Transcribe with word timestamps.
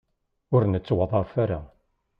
Ur 0.53 0.63
nettwaḍḍaf 0.67 1.31
ara. 1.43 1.59